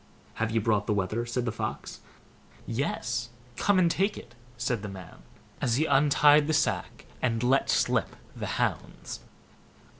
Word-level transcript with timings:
"Have 0.41 0.49
you 0.49 0.59
brought 0.59 0.87
the 0.87 0.95
wether?" 0.95 1.27
said 1.27 1.45
the 1.45 1.51
Fox. 1.51 1.99
"Yes, 2.65 3.29
come 3.55 3.77
and 3.77 3.91
take 3.91 4.17
it", 4.17 4.33
said 4.57 4.81
the 4.81 4.89
man, 4.89 5.17
as 5.61 5.75
he 5.75 5.85
untied 5.85 6.47
the 6.47 6.53
sack 6.53 7.05
and 7.21 7.43
let 7.43 7.69
slip 7.69 8.15
the 8.35 8.47
hounds. 8.57 9.19